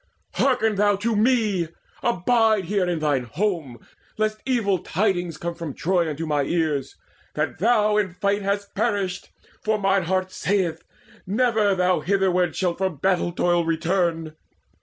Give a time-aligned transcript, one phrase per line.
[0.33, 1.67] Hearken thou to me,
[2.01, 3.85] abide Here in thine home,
[4.17, 6.95] lest evil tidings come From Troy unto my ears,
[7.35, 9.29] that thou in fight Hast perished;
[9.63, 10.83] for mine heart saith,
[11.27, 14.35] never thou Hitherward shalt from battle toil return.